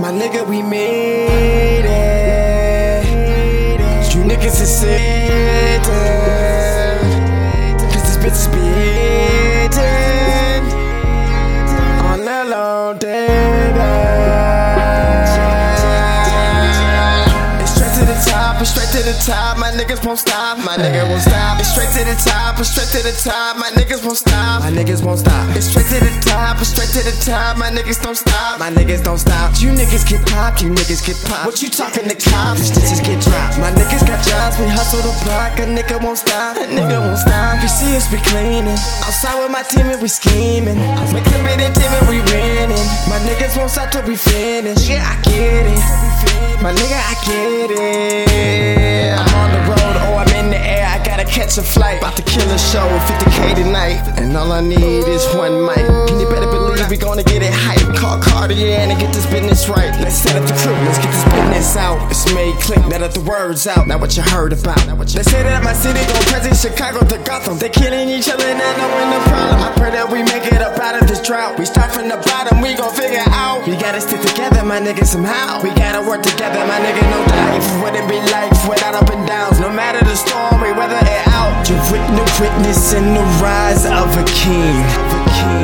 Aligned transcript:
My 0.00 0.10
nigga, 0.10 0.48
we 0.48 0.62
made 0.62 1.84
it. 1.84 3.04
You 4.14 4.22
niggas 4.22 4.62
is 4.62 4.80
sitting. 4.80 5.69
Top, 18.60 18.68
straight 18.68 18.92
to 18.92 19.00
the 19.08 19.16
top. 19.24 19.56
My 19.58 19.70
niggas 19.72 20.04
won't 20.04 20.18
stop, 20.18 20.58
my 20.58 20.76
nigga 20.76 21.08
won't 21.08 21.22
stop. 21.22 21.58
It's 21.60 21.72
straight 21.72 21.88
to 21.96 22.04
the 22.04 22.16
top, 22.20 22.60
it's 22.60 22.68
straight 22.68 22.92
to 22.92 23.00
the 23.00 23.14
top. 23.16 23.56
My 23.56 23.70
niggas 23.72 24.04
won't 24.04 24.18
stop, 24.18 24.60
my 24.60 24.70
niggas 24.70 25.02
won't 25.02 25.20
stop. 25.20 25.56
It's 25.56 25.66
straight 25.66 25.88
to 25.88 25.98
the 26.04 26.12
top, 26.20 26.60
it's 26.60 26.68
straight 26.68 26.92
to 26.92 27.00
the 27.00 27.14
top. 27.24 27.56
My 27.56 27.70
niggas 27.70 28.02
don't 28.02 28.16
stop, 28.16 28.60
my 28.60 28.70
niggas 28.70 29.02
don't 29.02 29.18
stop. 29.18 29.56
You 29.60 29.72
niggas 29.72 30.04
get 30.04 30.20
popped, 30.28 30.62
you 30.62 30.70
niggas 30.70 31.00
get 31.06 31.16
popped. 31.24 31.46
What 31.46 31.62
you 31.62 31.70
talking 31.70 32.08
to 32.08 32.16
cops? 32.16 32.68
Stitches 32.68 33.00
get 33.00 33.20
dropped. 33.24 33.56
My 33.58 33.72
niggas 33.72 34.04
got 34.04 34.20
jobs, 34.24 34.58
we 34.60 34.68
hustle 34.68 35.00
the 35.00 35.14
block. 35.24 35.56
A 35.58 35.64
nigga 35.64 35.96
won't 36.02 36.18
stop, 36.18 36.56
a 36.56 36.68
nigga 36.68 37.00
won't 37.00 37.18
stop. 37.18 37.62
You 37.62 37.68
see 37.68 37.96
us, 37.96 38.12
we 38.12 38.18
cleaning. 38.28 38.76
Outside 39.08 39.40
with 39.40 39.50
my 39.50 39.62
team 39.64 39.88
and 39.88 40.00
we 40.02 40.08
scheming. 40.08 40.76
Make 41.16 41.24
bit 41.24 41.64
of 41.64 41.72
team 41.72 41.92
and 41.96 42.06
we 42.12 42.20
winning. 42.28 42.86
My 43.08 43.16
niggas 43.24 43.56
won't 43.56 43.70
stop 43.70 43.90
till 43.90 44.04
we 44.04 44.16
finish. 44.16 44.88
Yeah, 44.88 45.00
I 45.00 45.16
get 45.24 45.64
it. 45.64 45.80
My 46.60 46.72
nigga, 46.76 47.00
I 47.00 47.14
get 47.24 47.70
it. 47.72 48.29
I 51.50 51.52
catch 51.52 51.58
a 51.58 51.62
flight. 51.62 51.98
About 51.98 52.14
to 52.14 52.22
kill 52.22 52.46
a 52.46 52.58
show, 52.58 52.86
50k 53.10 53.64
tonight. 53.64 53.98
And 54.18 54.36
all 54.36 54.52
I 54.52 54.60
need 54.60 55.02
is 55.10 55.26
one 55.34 55.66
mic. 55.66 55.82
And 55.82 56.20
you 56.20 56.28
better 56.30 56.46
believe 56.46 56.88
we 56.88 56.96
gonna 56.96 57.24
get 57.24 57.42
it 57.42 57.52
hype. 57.52 57.82
Call 57.96 58.22
Cartier 58.22 58.78
and 58.78 58.94
get 59.00 59.12
this 59.12 59.26
business 59.26 59.68
right. 59.68 59.90
Let's 59.98 60.14
set 60.14 60.36
up 60.36 60.46
the 60.46 60.54
crew, 60.54 60.78
let's 60.86 60.98
get 60.98 61.10
this 61.10 61.24
business 61.24 61.76
out. 61.76 61.98
It's 62.10 62.22
made 62.34 62.54
click, 62.62 62.78
now 62.86 62.98
that 62.98 63.14
the 63.14 63.20
word's 63.22 63.66
out. 63.66 63.88
Now 63.88 63.98
what 63.98 64.16
you 64.16 64.22
heard 64.22 64.52
about. 64.52 64.86
Now 64.86 64.94
what 64.94 65.10
you 65.10 65.18
they 65.18 65.26
say 65.26 65.42
that 65.42 65.64
my 65.64 65.72
city 65.72 65.98
gon' 66.06 66.22
present 66.30 66.54
Chicago 66.54 67.02
to 67.02 67.18
Gotham. 67.26 67.58
They 67.58 67.68
killing 67.68 68.08
each 68.08 68.30
other, 68.30 68.46
not 68.46 68.74
knowing 68.78 69.10
the 69.10 69.20
problem. 69.26 69.58
I 69.58 69.72
pray 69.74 69.90
that 69.90 70.06
we 70.06 70.22
make 70.22 70.46
it 70.46 70.62
up 70.62 70.78
out 70.78 71.02
of 71.02 71.08
this 71.08 71.18
drought. 71.18 71.58
We 71.58 71.66
start 71.66 71.90
from 71.90 72.06
the 72.06 72.18
bottom, 72.30 72.62
we 72.62 72.74
gon' 72.78 72.94
figure 72.94 73.26
out. 73.26 73.66
We 73.66 73.74
gotta 73.74 74.00
stick 74.00 74.22
together, 74.22 74.62
my 74.62 74.78
nigga, 74.78 75.02
somehow. 75.02 75.62
We 75.66 75.74
gotta 75.74 76.06
work 76.06 76.22
together, 76.22 76.62
my 76.70 76.78
nigga, 76.78 77.02
no 77.10 77.20
life. 77.26 77.66
Wouldn't 77.82 78.06
be 78.06 78.22
life 78.30 78.54
without 78.70 78.94
up 78.94 79.10
and 79.10 79.26
downs. 79.26 79.58
No 79.58 79.70
matter 79.70 79.98
the 80.06 80.14
storm, 80.14 80.62
we 80.62 80.70
weather 80.70 81.00
it 81.02 81.29
You 81.70 81.78
witness, 81.86 82.34
witnessing 82.42 83.14
the 83.14 83.22
rise 83.38 83.86
of 83.86 84.10
a 84.18 84.26
king. 84.26 84.74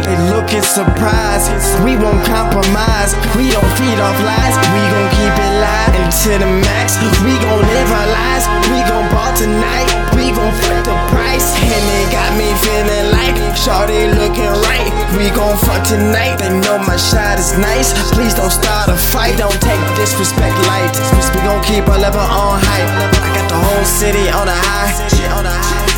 They 0.06 0.14
looking 0.30 0.62
surprised. 0.62 1.50
We 1.82 1.98
won't 1.98 2.22
compromise. 2.22 3.10
We 3.34 3.50
don't 3.50 3.66
feed 3.74 3.98
off 3.98 4.14
lies. 4.22 4.54
We 4.70 4.82
gon' 4.86 5.10
keep 5.18 5.34
it 5.34 5.54
live 5.58 5.94
until 5.98 6.38
the 6.46 6.50
max. 6.62 6.94
We 7.26 7.34
gon' 7.42 7.58
live 7.58 7.90
our 7.90 8.06
lives. 8.06 8.46
We 8.70 8.86
gon' 8.86 9.10
ball 9.10 9.34
tonight. 9.34 9.90
We 10.14 10.30
gon' 10.30 10.54
flip 10.62 10.86
the 10.86 10.94
price. 11.10 11.50
And 11.58 11.82
it 11.98 12.06
got 12.14 12.38
me 12.38 12.54
feeling 12.62 13.10
like 13.10 13.34
Shawty 13.58 14.06
looking 14.14 14.54
right. 14.62 14.86
We 15.18 15.34
gon' 15.34 15.58
fuck 15.58 15.82
tonight. 15.82 16.38
They 16.38 16.54
know 16.54 16.78
my 16.86 16.94
shot 16.94 17.42
is 17.42 17.58
nice. 17.58 17.90
Please 18.14 18.30
don't 18.30 18.54
start 18.54 18.94
a 18.94 18.94
fight. 18.94 19.42
Don't 19.42 19.58
take 19.58 19.82
disrespect 19.98 20.54
light. 20.70 20.94
We 21.34 21.42
gon' 21.42 21.66
keep 21.66 21.90
our 21.90 21.98
level 21.98 22.22
on 22.22 22.62
hype. 22.62 22.94
I 22.94 23.34
got 23.34 23.50
the 23.50 23.58
whole 23.58 23.84
city 23.84 24.30
on 24.30 24.46
a 24.46 24.54
high. 24.54 25.95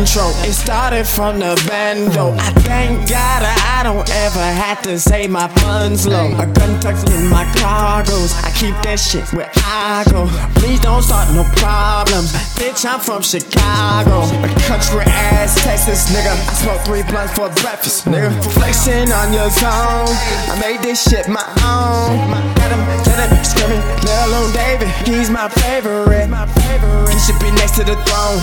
It 0.00 0.54
started 0.54 1.06
from 1.06 1.40
the 1.40 1.62
bando. 1.68 2.32
I 2.32 2.50
thank 2.64 3.06
God 3.06 3.42
I 3.44 3.82
don't 3.82 4.08
ever 4.08 4.40
have 4.40 4.80
to 4.82 4.98
say 4.98 5.28
my 5.28 5.46
funds 5.60 6.06
low. 6.06 6.32
A 6.40 6.46
gun 6.46 6.80
tucked 6.80 7.10
in 7.10 7.28
my 7.28 7.44
cargoes. 7.60 8.32
I 8.40 8.50
keep 8.56 8.72
that 8.80 8.96
shit 8.96 9.30
where 9.34 9.50
I 9.56 10.04
go. 10.10 10.24
Please 10.58 10.80
don't 10.80 11.02
start 11.02 11.28
no 11.36 11.44
problems. 11.60 12.32
Bitch, 12.56 12.88
I'm 12.88 12.98
from 12.98 13.20
Chicago. 13.20 14.24
A 14.40 14.48
country 14.64 15.04
ass 15.04 15.62
Texas 15.62 16.08
nigga. 16.08 16.32
I 16.32 16.52
smoke 16.54 16.80
three 16.80 17.02
blunts 17.02 17.36
for 17.36 17.52
breakfast, 17.60 18.06
nigga. 18.06 18.32
Flexing 18.56 19.12
on 19.12 19.34
your 19.34 19.50
zone. 19.50 20.08
I 20.48 20.56
made 20.64 20.80
this 20.80 21.04
shit 21.04 21.28
my 21.28 21.44
own. 21.60 22.16
Got 22.56 22.72
him, 22.72 22.80
got 23.04 23.28
him 23.28 23.44
screaming, 23.44 23.84
on 23.84 24.52
David. 24.56 24.88
He's 25.04 25.28
my 25.28 25.50
favorite. 25.60 26.24
He 26.24 27.09
should 27.20 27.38
be 27.40 27.50
next 27.52 27.76
to 27.76 27.84
the 27.84 27.96
throne. 28.08 28.40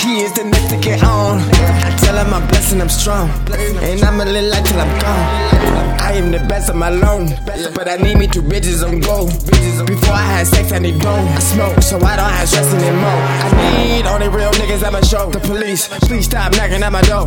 He 0.00 0.22
is 0.24 0.32
the 0.32 0.44
next 0.44 0.70
to 0.70 0.76
get 0.78 1.04
on. 1.04 1.40
I 1.84 1.94
tell 2.00 2.16
him 2.16 2.32
I'm 2.32 2.46
blessed 2.48 2.72
and 2.72 2.82
I'm 2.82 2.88
strong. 2.88 3.28
And 3.84 4.02
I'ma 4.02 4.24
live 4.24 4.48
life 4.50 4.64
till 4.64 4.80
I'm 4.80 4.98
gone. 4.98 5.26
I 6.00 6.12
am 6.12 6.30
the 6.30 6.38
best 6.48 6.70
of 6.70 6.76
my 6.76 6.88
loan. 6.88 7.28
But 7.74 7.88
I 7.88 7.96
need 7.96 8.16
me 8.16 8.26
two 8.26 8.42
bitches 8.42 8.86
on 8.86 9.00
go. 9.00 9.26
Before 9.84 10.14
I 10.14 10.26
had 10.38 10.46
sex, 10.46 10.72
I 10.72 10.78
need 10.78 10.98
dough. 11.00 11.10
I 11.10 11.38
smoke, 11.40 11.82
so 11.82 11.96
I 11.98 12.16
don't 12.16 12.30
have 12.30 12.48
stress 12.48 12.72
anymore. 12.72 13.20
I 13.44 13.48
need 13.76 14.06
only 14.06 14.28
real 14.28 14.50
niggas 14.52 14.82
at 14.82 14.92
my 14.92 15.00
show. 15.02 15.30
The 15.30 15.40
police, 15.40 15.88
please 16.08 16.24
stop 16.24 16.52
knocking 16.52 16.82
at 16.82 16.92
my 16.92 17.02
door. 17.02 17.26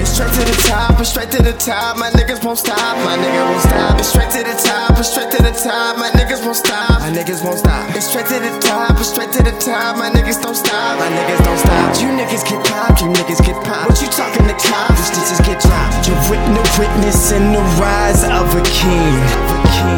It's 0.00 0.18
the 0.18 0.27
top, 0.68 1.00
it's 1.00 1.08
straight 1.08 1.32
to 1.32 1.40
the 1.42 1.56
top. 1.56 1.96
My 1.96 2.10
niggas 2.12 2.44
won't 2.44 2.60
stop, 2.60 2.94
my 3.00 3.16
nigga 3.16 3.42
won't 3.48 3.64
stop. 3.64 3.98
It's 3.98 4.12
straight 4.12 4.30
to 4.36 4.44
the 4.44 4.56
top, 4.60 5.00
it's 5.00 5.08
straight 5.08 5.32
to 5.32 5.40
the 5.40 5.52
top. 5.56 5.96
My 5.96 6.12
niggas 6.12 6.44
won't 6.44 6.60
stop, 6.60 7.00
my 7.00 7.10
niggas 7.10 7.40
won't 7.42 7.58
stop. 7.58 7.88
It's 7.96 8.06
straight 8.06 8.28
to 8.28 8.38
the 8.38 8.52
top, 8.60 9.00
it's 9.00 9.08
straight 9.08 9.32
to 9.32 9.42
the 9.42 9.54
top. 9.64 9.96
My 9.96 10.12
niggas 10.12 10.40
don't 10.44 10.54
stop, 10.54 11.00
my 11.00 11.08
niggas 11.08 11.40
don't 11.42 11.58
stop. 11.58 11.88
You 11.96 12.12
niggas 12.12 12.44
get 12.44 12.60
popped, 12.68 13.00
you 13.00 13.08
niggas 13.08 13.40
get 13.40 13.56
popped. 13.64 13.88
What 13.88 13.98
you 14.04 14.08
talking 14.12 14.44
to 14.44 14.56
cops? 14.60 15.08
Stitches 15.08 15.40
get 15.48 15.58
dropped. 15.64 16.04
You 16.06 16.14
witness, 16.28 16.68
witnessing 16.76 17.56
the 17.56 17.64
rise 17.80 18.22
of 18.28 18.52
a 18.52 18.62
king. 18.68 19.16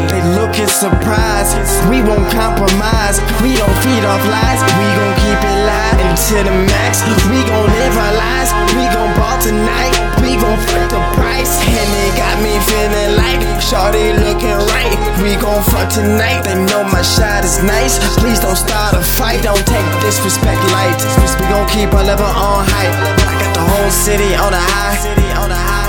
They 0.07 0.23
looking 0.39 0.71
surprised. 0.71 1.51
We 1.91 1.99
won't 1.99 2.27
compromise. 2.31 3.19
We 3.43 3.59
don't 3.59 3.75
feed 3.83 4.03
off 4.07 4.23
lies. 4.23 4.61
We 4.79 4.87
gon' 4.95 5.15
keep 5.19 5.41
it 5.43 5.59
live 5.67 5.99
until 6.07 6.43
the 6.47 6.55
max. 6.63 7.03
We 7.27 7.43
gon' 7.43 7.67
live 7.67 7.95
our 7.99 8.15
lives. 8.15 8.51
We 8.75 8.83
gon' 8.95 9.11
ball 9.19 9.35
tonight. 9.43 9.90
Feeling 12.81 13.15
like 13.15 13.41
Shawty 13.61 14.17
looking 14.17 14.57
right. 14.73 14.97
We 15.21 15.35
gon' 15.37 15.63
fuck 15.63 15.89
tonight. 15.89 16.41
They 16.43 16.55
know 16.65 16.83
my 16.83 17.01
shot 17.01 17.43
is 17.43 17.61
nice. 17.63 17.99
Please 18.17 18.39
don't 18.39 18.55
start 18.55 18.95
a 18.95 19.01
fight. 19.01 19.43
Don't 19.43 19.65
take 19.67 19.85
disrespect 20.01 20.61
light. 20.73 20.97
We 21.39 21.45
gon' 21.53 21.67
keep 21.69 21.93
our 21.93 22.03
level 22.03 22.25
on 22.25 22.65
hype. 22.65 22.95
I 23.29 23.33
got 23.41 23.53
the 23.53 23.65
whole 23.71 23.91
city 23.91 24.33
on 24.35 24.53
a 24.53 24.63
high. 24.73 25.80